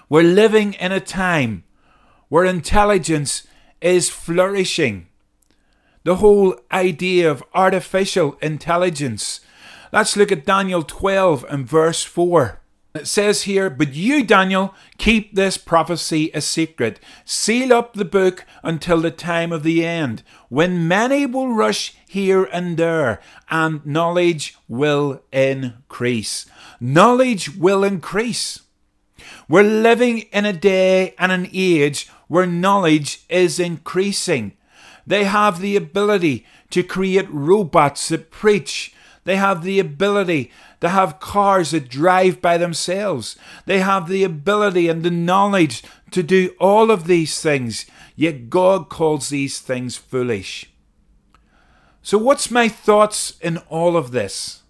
We're 0.09 0.23
living 0.23 0.73
in 0.75 0.91
a 0.91 1.01
time 1.01 1.65
where 2.29 2.45
intelligence 2.45 3.47
is 3.83 4.09
flourishing. 4.09 5.09
The 6.05 6.17
whole 6.17 6.59
idea 6.73 7.31
of 7.31 7.45
artificial 7.53 8.39
intelligence. 8.41 9.41
Let's 9.93 10.17
look 10.17 10.33
at 10.33 10.47
Daniel 10.47 10.83
12 10.83 11.45
and 11.51 11.69
verse 11.69 12.05
4. 12.05 12.59
It 12.95 13.07
says 13.07 13.43
here, 13.43 13.69
But 13.69 13.95
you, 13.95 14.25
Daniel, 14.25 14.75
keep 14.97 15.35
this 15.35 15.59
prophecy 15.59 16.31
a 16.33 16.41
secret. 16.41 16.99
Seal 17.27 17.73
up 17.73 17.93
the 17.93 18.07
book 18.07 18.47
until 18.63 19.03
the 19.03 19.11
time 19.11 19.53
of 19.53 19.63
the 19.63 19.85
end, 19.85 20.23
when 20.49 20.89
many 20.89 21.27
will 21.27 21.53
rush 21.53 21.95
here 22.09 22.45
and 22.45 22.79
there, 22.79 23.21
and 23.51 23.85
knowledge 23.85 24.57
will 24.69 25.23
increase. 25.33 26.47
Knowledge 26.81 27.57
will 27.57 27.85
increase. 27.85 28.61
We're 29.49 29.63
living 29.63 30.19
in 30.33 30.45
a 30.45 30.53
day 30.53 31.15
and 31.19 31.33
an 31.33 31.49
age 31.53 32.09
where 32.29 32.47
knowledge 32.47 33.25
is 33.29 33.59
increasing. 33.59 34.57
They 35.07 35.25
have 35.25 35.61
the 35.61 35.77
ability 35.77 36.47
to 36.71 36.83
create 36.83 37.29
robots 37.31 38.09
that 38.09 38.31
preach. 38.31 38.95
They 39.25 39.37
have 39.37 39.63
the 39.63 39.81
ability 39.81 40.53
to 40.81 40.89
have 40.91 41.21
cars 41.21 41.73
that 41.73 41.89
drive 41.89 42.41
by 42.41 42.59
themselves. 42.59 43.37
They 43.67 43.81
have 43.81 44.09
the 44.09 44.25
ability 44.25 44.89
and 44.89 45.03
the 45.03 45.11
knowledge 45.11 45.83
to 46.13 46.23
do 46.23 46.55
all 46.61 46.91
of 46.91 47.07
these 47.07 47.41
things. 47.41 47.87
Yet 48.17 48.51
God 48.51 48.89
calls 48.89 49.29
these 49.29 49.61
things 49.61 49.97
foolish. 49.97 50.71
So, 52.03 52.17
what's 52.17 52.51
my 52.51 52.69
thoughts 52.69 53.39
in 53.41 53.59
all 53.69 53.97
of 53.97 54.13
this? 54.13 54.63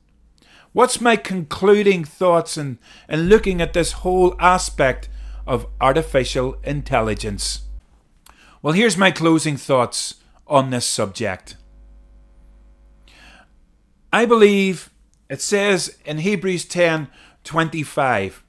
What's 0.78 1.00
my 1.00 1.16
concluding 1.16 2.04
thoughts 2.04 2.56
in, 2.56 2.78
in 3.08 3.23
looking 3.23 3.61
at 3.61 3.73
this 3.73 4.06
whole 4.06 4.37
aspect 4.38 5.08
of 5.44 5.66
artificial 5.80 6.56
intelligence? 6.62 7.62
Well, 8.62 8.75
here's 8.75 8.97
my 8.97 9.11
closing 9.11 9.56
thoughts 9.56 10.23
on 10.47 10.70
this 10.70 10.87
subject. 10.87 11.56
I 14.12 14.25
believe 14.25 14.90
it 15.28 15.40
says 15.40 15.99
in 16.04 16.18
Hebrews 16.18 16.64
10 16.66 17.08
25 17.42 18.44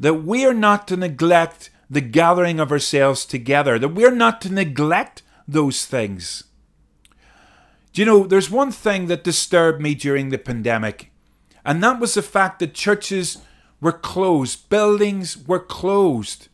that 0.00 0.24
we 0.24 0.46
are 0.46 0.54
not 0.54 0.88
to 0.88 0.96
neglect 0.96 1.68
the 1.90 2.00
gathering 2.00 2.60
of 2.60 2.72
ourselves 2.72 3.26
together, 3.26 3.78
that 3.78 3.88
we're 3.88 4.10
not 4.10 4.40
to 4.40 4.50
neglect 4.50 5.20
those 5.46 5.84
things. 5.84 6.44
Do 7.92 8.00
you 8.00 8.06
know, 8.06 8.26
there's 8.26 8.50
one 8.50 8.72
thing 8.72 9.08
that 9.08 9.22
disturbed 9.22 9.82
me 9.82 9.94
during 9.94 10.30
the 10.30 10.38
pandemic, 10.38 11.10
and 11.64 11.82
that 11.82 12.00
was 12.00 12.14
the 12.14 12.22
fact 12.22 12.58
that 12.58 12.74
churches 12.74 13.38
were 13.80 13.92
closed, 13.92 14.68
buildings 14.68 15.36
were 15.46 15.60
closed. 15.60 16.48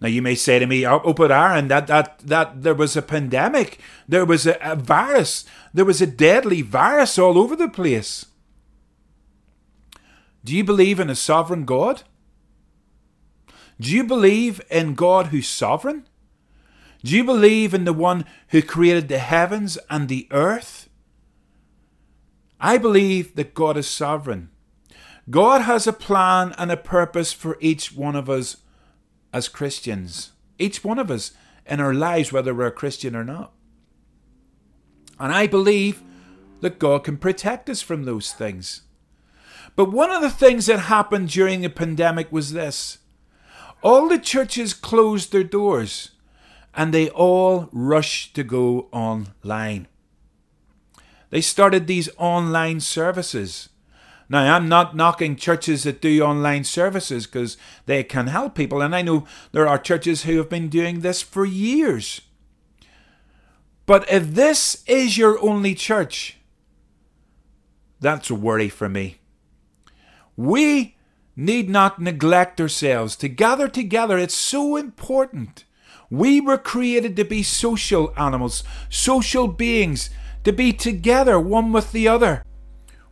Now 0.00 0.08
you 0.08 0.20
may 0.20 0.34
say 0.34 0.58
to 0.58 0.66
me, 0.66 0.86
"Oh, 0.86 1.00
oh 1.04 1.12
but 1.12 1.30
Aaron, 1.30 1.68
that 1.68 1.86
that 1.86 2.18
that 2.20 2.62
there 2.62 2.74
was 2.74 2.96
a 2.96 3.02
pandemic, 3.02 3.78
there 4.08 4.24
was 4.24 4.46
a, 4.46 4.58
a 4.60 4.74
virus, 4.74 5.44
there 5.72 5.84
was 5.84 6.02
a 6.02 6.06
deadly 6.06 6.62
virus 6.62 7.18
all 7.18 7.38
over 7.38 7.54
the 7.54 7.68
place." 7.68 8.26
Do 10.44 10.56
you 10.56 10.64
believe 10.64 10.98
in 10.98 11.08
a 11.08 11.14
sovereign 11.14 11.64
God? 11.64 12.02
Do 13.80 13.94
you 13.94 14.02
believe 14.02 14.60
in 14.70 14.94
God 14.94 15.28
who's 15.28 15.48
sovereign? 15.48 16.06
Do 17.04 17.16
you 17.16 17.24
believe 17.24 17.74
in 17.74 17.84
the 17.84 17.92
one 17.92 18.24
who 18.48 18.62
created 18.62 19.08
the 19.08 19.18
heavens 19.18 19.78
and 19.88 20.08
the 20.08 20.26
earth? 20.30 20.81
I 22.62 22.78
believe 22.78 23.34
that 23.34 23.54
God 23.54 23.76
is 23.76 23.88
sovereign. 23.88 24.48
God 25.28 25.62
has 25.62 25.88
a 25.88 25.92
plan 25.92 26.54
and 26.56 26.70
a 26.70 26.76
purpose 26.76 27.32
for 27.32 27.58
each 27.60 27.92
one 27.92 28.14
of 28.14 28.30
us 28.30 28.58
as 29.32 29.48
Christians. 29.48 30.30
Each 30.60 30.84
one 30.84 31.00
of 31.00 31.10
us 31.10 31.32
in 31.66 31.80
our 31.80 31.92
lives, 31.92 32.32
whether 32.32 32.54
we're 32.54 32.68
a 32.68 32.72
Christian 32.72 33.16
or 33.16 33.24
not. 33.24 33.52
And 35.18 35.32
I 35.32 35.48
believe 35.48 36.02
that 36.60 36.78
God 36.78 37.02
can 37.02 37.16
protect 37.16 37.68
us 37.68 37.82
from 37.82 38.04
those 38.04 38.32
things. 38.32 38.82
But 39.74 39.90
one 39.90 40.10
of 40.10 40.22
the 40.22 40.30
things 40.30 40.66
that 40.66 40.80
happened 40.80 41.30
during 41.30 41.62
the 41.62 41.68
pandemic 41.68 42.30
was 42.30 42.52
this 42.52 42.98
all 43.82 44.08
the 44.08 44.18
churches 44.18 44.72
closed 44.72 45.32
their 45.32 45.42
doors 45.42 46.12
and 46.74 46.94
they 46.94 47.08
all 47.10 47.68
rushed 47.72 48.36
to 48.36 48.44
go 48.44 48.88
online. 48.92 49.88
They 51.32 51.40
started 51.40 51.86
these 51.86 52.10
online 52.18 52.80
services. 52.80 53.70
Now, 54.28 54.54
I'm 54.54 54.68
not 54.68 54.94
knocking 54.94 55.34
churches 55.34 55.84
that 55.84 56.02
do 56.02 56.22
online 56.22 56.64
services 56.64 57.26
because 57.26 57.56
they 57.86 58.04
can 58.04 58.26
help 58.26 58.54
people, 58.54 58.82
and 58.82 58.94
I 58.94 59.00
know 59.00 59.26
there 59.50 59.66
are 59.66 59.78
churches 59.78 60.24
who 60.24 60.36
have 60.36 60.50
been 60.50 60.68
doing 60.68 61.00
this 61.00 61.22
for 61.22 61.46
years. 61.46 62.20
But 63.86 64.08
if 64.12 64.34
this 64.34 64.84
is 64.86 65.16
your 65.16 65.42
only 65.42 65.74
church, 65.74 66.36
that's 67.98 68.28
a 68.28 68.34
worry 68.34 68.68
for 68.68 68.90
me. 68.90 69.16
We 70.36 70.96
need 71.34 71.70
not 71.70 71.98
neglect 71.98 72.60
ourselves. 72.60 73.16
To 73.16 73.28
gather 73.30 73.68
together, 73.68 74.18
it's 74.18 74.34
so 74.34 74.76
important. 74.76 75.64
We 76.10 76.42
were 76.42 76.58
created 76.58 77.16
to 77.16 77.24
be 77.24 77.42
social 77.42 78.12
animals, 78.18 78.64
social 78.90 79.48
beings, 79.48 80.10
to 80.44 80.52
be 80.52 80.72
together 80.72 81.38
one 81.38 81.72
with 81.72 81.92
the 81.92 82.08
other. 82.08 82.44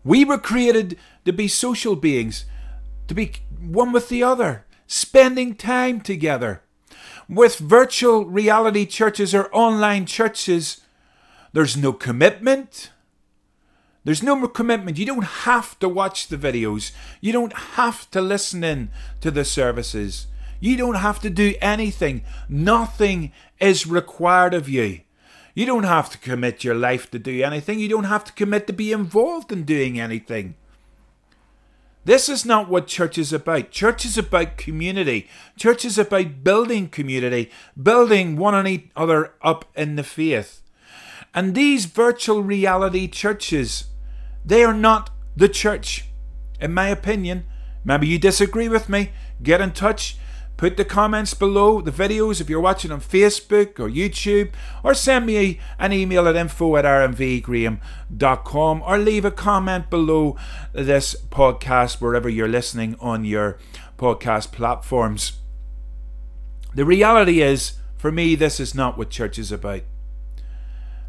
We 0.04 0.24
were 0.24 0.38
created 0.38 0.98
to 1.24 1.32
be 1.32 1.48
social 1.48 1.96
beings, 1.96 2.44
to 3.08 3.14
be 3.14 3.32
one 3.60 3.92
with 3.92 4.08
the 4.08 4.22
other, 4.22 4.66
spending 4.86 5.54
time 5.54 6.00
together. 6.00 6.62
With 7.28 7.58
virtual 7.58 8.24
reality 8.24 8.86
churches 8.86 9.34
or 9.34 9.48
online 9.52 10.06
churches, 10.06 10.80
there's 11.52 11.76
no 11.76 11.92
commitment. 11.92 12.90
There's 14.02 14.22
no 14.22 14.34
more 14.34 14.48
commitment. 14.48 14.98
You 14.98 15.06
don't 15.06 15.24
have 15.24 15.78
to 15.80 15.88
watch 15.88 16.28
the 16.28 16.38
videos. 16.38 16.92
You 17.20 17.32
don't 17.32 17.52
have 17.52 18.10
to 18.12 18.20
listen 18.20 18.64
in 18.64 18.90
to 19.20 19.30
the 19.30 19.44
services. 19.44 20.26
You 20.58 20.76
don't 20.76 20.96
have 20.96 21.20
to 21.20 21.30
do 21.30 21.54
anything. 21.60 22.22
Nothing 22.48 23.32
is 23.60 23.86
required 23.86 24.54
of 24.54 24.68
you. 24.68 25.00
You 25.54 25.66
don't 25.66 25.84
have 25.84 26.10
to 26.10 26.18
commit 26.18 26.64
your 26.64 26.74
life 26.74 27.10
to 27.10 27.18
do 27.18 27.42
anything. 27.42 27.78
You 27.78 27.88
don't 27.88 28.04
have 28.04 28.24
to 28.24 28.32
commit 28.32 28.66
to 28.66 28.72
be 28.72 28.92
involved 28.92 29.52
in 29.52 29.64
doing 29.64 29.98
anything. 29.98 30.54
This 32.04 32.28
is 32.28 32.46
not 32.46 32.68
what 32.68 32.86
church 32.86 33.18
is 33.18 33.32
about. 33.32 33.70
Church 33.70 34.04
is 34.04 34.16
about 34.16 34.56
community. 34.56 35.28
Church 35.56 35.84
is 35.84 35.98
about 35.98 36.42
building 36.42 36.88
community, 36.88 37.50
building 37.80 38.36
one 38.36 38.54
another 38.54 39.34
up 39.42 39.66
in 39.76 39.96
the 39.96 40.02
faith. 40.02 40.62
And 41.34 41.54
these 41.54 41.84
virtual 41.84 42.42
reality 42.42 43.06
churches, 43.06 43.84
they 44.44 44.64
are 44.64 44.74
not 44.74 45.10
the 45.36 45.48
church. 45.48 46.06
In 46.60 46.72
my 46.72 46.88
opinion, 46.88 47.44
maybe 47.84 48.08
you 48.08 48.18
disagree 48.18 48.68
with 48.68 48.88
me, 48.88 49.12
get 49.42 49.60
in 49.60 49.72
touch. 49.72 50.16
Put 50.60 50.76
the 50.76 50.84
comments 50.84 51.32
below 51.32 51.80
the 51.80 51.90
videos 51.90 52.38
if 52.38 52.50
you're 52.50 52.60
watching 52.60 52.92
on 52.92 53.00
Facebook 53.00 53.80
or 53.80 53.88
YouTube, 53.88 54.50
or 54.84 54.92
send 54.92 55.24
me 55.24 55.58
an 55.78 55.90
email 55.90 56.28
at 56.28 56.36
info 56.36 56.76
at 56.76 56.84
aaronvgraham.com, 56.84 58.82
or 58.86 58.98
leave 58.98 59.24
a 59.24 59.30
comment 59.30 59.88
below 59.88 60.36
this 60.74 61.16
podcast 61.30 62.02
wherever 62.02 62.28
you're 62.28 62.46
listening 62.46 62.94
on 63.00 63.24
your 63.24 63.56
podcast 63.96 64.52
platforms. 64.52 65.38
The 66.74 66.84
reality 66.84 67.40
is, 67.40 67.78
for 67.96 68.12
me, 68.12 68.34
this 68.34 68.60
is 68.60 68.74
not 68.74 68.98
what 68.98 69.08
church 69.08 69.38
is 69.38 69.50
about. 69.50 69.80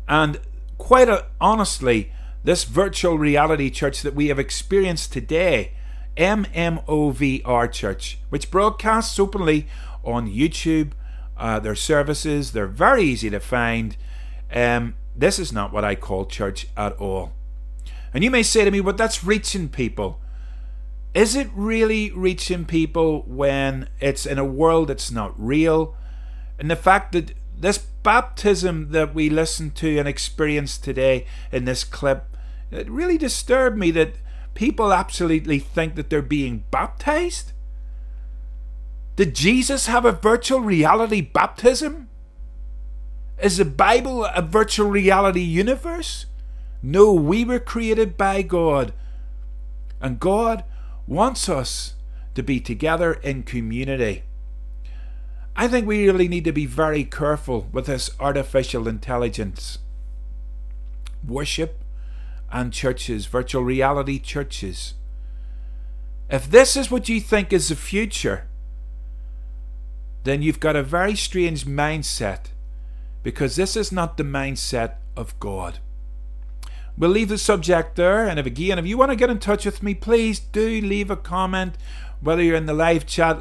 And 0.08 0.40
quite 0.78 1.10
honestly, 1.42 2.14
this 2.46 2.64
virtual 2.64 3.18
reality 3.18 3.70
church 3.70 4.02
that 4.04 4.16
we 4.16 4.30
have 4.30 4.40
experienced 4.40 5.12
today 5.12 5.74
MMOVR 6.17 7.71
Church, 7.71 8.19
which 8.30 8.52
broadcasts 8.52 9.19
openly 9.19 9.67
on 10.04 10.30
YouTube. 10.30 10.91
Uh, 11.38 11.60
their 11.60 11.76
services, 11.76 12.52
they're 12.52 12.67
very 12.67 13.04
easy 13.04 13.30
to 13.30 13.39
find. 13.39 13.97
Um, 14.54 14.95
this 15.15 15.39
is 15.39 15.52
not 15.52 15.74
what 15.74 15.84
I 15.84 15.95
call 15.95 16.26
church 16.26 16.67
at 16.78 16.93
all. 16.93 17.34
And 18.13 18.24
you 18.24 18.32
may 18.32 18.43
say 18.43 18.65
to 18.65 18.71
me, 18.71 18.82
but 18.82 18.97
that's 18.97 19.24
reaching 19.24 19.69
people. 19.69 20.19
Is 21.13 21.36
it 21.36 21.50
really 21.54 22.12
reaching 22.12 22.65
people 22.65 23.24
when 23.28 23.89
it's 24.00 24.26
in 24.26 24.38
a 24.38 24.45
world 24.45 24.89
that's 24.89 25.12
not 25.12 25.34
real? 25.38 25.95
And 26.60 26.69
the 26.69 26.76
fact 26.76 27.12
that 27.13 27.34
this 27.58 27.78
baptism 27.78 28.91
that 28.91 29.13
we 29.13 29.30
listened 29.30 29.76
to 29.76 29.97
and 29.97 30.08
experienced 30.08 30.84
today 30.84 31.26
in 31.52 31.65
this 31.65 31.84
clip, 31.84 32.26
it 32.71 32.89
really 32.89 33.17
disturbed 33.17 33.78
me 33.78 33.91
that 33.91 34.15
people 34.54 34.94
absolutely 34.94 35.60
think 35.60 35.96
that 35.96 36.10
they're 36.10 36.22
being 36.22 36.64
baptized? 36.72 37.52
Did 39.16 39.36
Jesus 39.36 39.88
have 39.88 40.06
a 40.06 40.12
virtual 40.12 40.62
reality 40.62 41.22
baptism? 41.22 42.10
Is 43.42 43.58
the 43.58 43.66
Bible 43.66 44.26
a 44.26 44.42
virtual 44.42 44.90
reality 44.90 45.42
universe? 45.42 46.26
No, 46.84 47.14
we 47.14 47.44
were 47.44 47.60
created 47.60 48.18
by 48.18 48.42
God. 48.42 48.94
And 50.00 50.20
God 50.20 50.64
wants 51.08 51.50
us 51.50 51.96
to 52.36 52.42
be 52.42 52.60
together 52.60 53.14
in 53.14 53.44
community. 53.44 54.24
I 55.56 55.68
think 55.68 55.86
we 55.86 56.08
really 56.08 56.28
need 56.28 56.46
to 56.46 56.54
be 56.54 56.66
very 56.66 57.04
careful 57.04 57.68
with 57.72 57.88
this 57.88 58.10
artificial 58.20 58.88
intelligence. 58.88 59.80
Worship 61.28 61.81
and 62.52 62.74
churches, 62.74 63.26
virtual 63.26 63.64
reality 63.64 64.20
churches. 64.20 64.96
If 66.30 66.50
this 66.50 66.78
is 66.78 66.90
what 66.90 67.10
you 67.10 67.20
think 67.20 67.52
is 67.52 67.70
the 67.70 67.76
future, 67.76 68.48
then 70.24 70.42
you've 70.42 70.60
got 70.60 70.76
a 70.76 70.84
very 70.84 71.16
strange 71.16 71.66
mindset 71.66 72.48
because 73.24 73.56
this 73.56 73.76
is 73.76 73.92
not 73.92 74.18
the 74.18 74.24
mindset 74.24 74.96
of 75.16 75.38
God. 75.40 75.80
We'll 76.98 77.10
leave 77.10 77.30
the 77.30 77.38
subject 77.38 77.96
there, 77.96 78.28
and 78.28 78.40
if 78.40 78.46
again, 78.46 78.78
if 78.78 78.86
you 78.86 78.98
want 78.98 79.12
to 79.12 79.16
get 79.16 79.30
in 79.30 79.40
touch 79.40 79.66
with 79.66 79.82
me, 79.82 79.94
please 79.94 80.40
do 80.40 80.82
leave 80.82 81.10
a 81.10 81.16
comment. 81.16 81.76
Whether 82.20 82.44
you're 82.44 82.56
in 82.56 82.66
the 82.66 82.74
live 82.74 83.06
chat, 83.06 83.40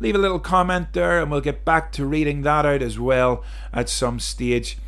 leave 0.00 0.14
a 0.14 0.18
little 0.18 0.38
comment 0.38 0.92
there, 0.92 1.20
and 1.20 1.30
we'll 1.30 1.40
get 1.40 1.64
back 1.64 1.92
to 1.92 2.06
reading 2.06 2.42
that 2.42 2.64
out 2.64 2.80
as 2.82 2.98
well 2.98 3.44
at 3.72 3.88
some 3.88 4.18
stage. 4.18 4.78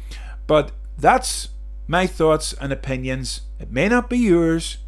But 0.47 0.73
that's 0.97 1.49
my 1.87 2.07
thoughts 2.07 2.53
and 2.55 2.73
opinions. 2.73 3.43
It 3.59 3.71
may 3.71 3.89
not 3.89 4.11
be 4.11 4.19
yours, 4.19 4.79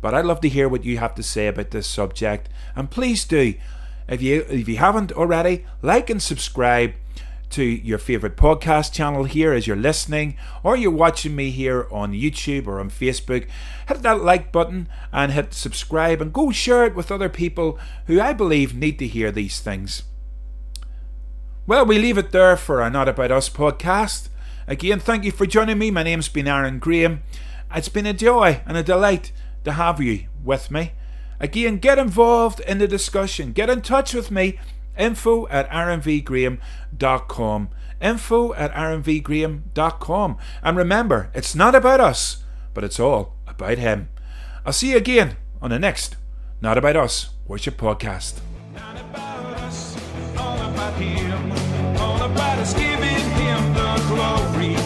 but 0.00 0.14
I'd 0.14 0.24
love 0.24 0.40
to 0.42 0.48
hear 0.48 0.68
what 0.68 0.84
you 0.84 0.98
have 0.98 1.14
to 1.16 1.22
say 1.22 1.48
about 1.48 1.70
this 1.70 1.86
subject. 1.86 2.48
And 2.74 2.90
please 2.90 3.24
do, 3.24 3.54
if 4.08 4.22
you 4.22 4.46
if 4.48 4.68
you 4.68 4.76
haven't 4.76 5.12
already, 5.12 5.64
like 5.82 6.10
and 6.10 6.22
subscribe 6.22 6.92
to 7.50 7.62
your 7.62 7.98
favorite 7.98 8.36
podcast 8.36 8.92
channel 8.92 9.24
here 9.24 9.52
as 9.52 9.66
you're 9.66 9.76
listening, 9.76 10.36
or 10.62 10.76
you're 10.76 10.90
watching 10.90 11.36
me 11.36 11.50
here 11.50 11.86
on 11.90 12.12
YouTube 12.12 12.66
or 12.66 12.80
on 12.80 12.90
Facebook. 12.90 13.46
Hit 13.88 14.02
that 14.02 14.22
like 14.22 14.50
button 14.52 14.88
and 15.12 15.32
hit 15.32 15.54
subscribe 15.54 16.20
and 16.20 16.32
go 16.32 16.50
share 16.50 16.84
it 16.84 16.94
with 16.94 17.12
other 17.12 17.28
people 17.28 17.78
who 18.06 18.20
I 18.20 18.32
believe 18.32 18.74
need 18.74 18.98
to 18.98 19.06
hear 19.06 19.30
these 19.30 19.60
things. 19.60 20.02
Well, 21.66 21.84
we 21.84 21.98
leave 21.98 22.18
it 22.18 22.30
there 22.30 22.56
for 22.56 22.80
a 22.80 22.90
Not 22.90 23.08
About 23.08 23.32
Us 23.32 23.48
podcast. 23.48 24.28
Again, 24.68 24.98
thank 24.98 25.24
you 25.24 25.30
for 25.32 25.46
joining 25.46 25.78
me. 25.78 25.90
My 25.90 26.02
name's 26.02 26.28
been 26.28 26.48
Aaron 26.48 26.78
Graham. 26.78 27.22
It's 27.74 27.88
been 27.88 28.06
a 28.06 28.12
joy 28.12 28.62
and 28.66 28.76
a 28.76 28.82
delight 28.82 29.32
to 29.64 29.72
have 29.72 30.00
you 30.00 30.26
with 30.44 30.70
me. 30.70 30.92
Again, 31.38 31.78
get 31.78 31.98
involved 31.98 32.60
in 32.60 32.78
the 32.78 32.88
discussion. 32.88 33.52
Get 33.52 33.70
in 33.70 33.82
touch 33.82 34.14
with 34.14 34.30
me 34.30 34.58
info 34.98 35.46
at 35.48 35.68
aaronvgraham.com. 35.70 37.68
Info 38.00 38.54
at 38.54 38.72
aaronvgraham.com. 38.72 40.38
And 40.62 40.76
remember, 40.76 41.30
it's 41.34 41.54
not 41.54 41.74
about 41.74 42.00
us, 42.00 42.44
but 42.74 42.84
it's 42.84 42.98
all 43.00 43.36
about 43.46 43.78
Him. 43.78 44.08
I'll 44.64 44.72
see 44.72 44.90
you 44.90 44.96
again 44.96 45.36
on 45.62 45.70
the 45.70 45.78
next 45.78 46.16
Not 46.60 46.76
About 46.78 46.96
Us 46.96 47.30
Worship 47.46 47.76
Podcast 47.76 48.40
him 53.46 53.74
the 53.74 53.92
glory. 54.08 54.85